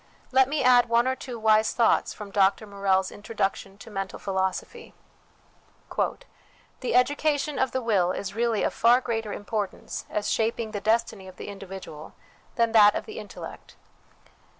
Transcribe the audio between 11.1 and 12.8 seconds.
of the individual, than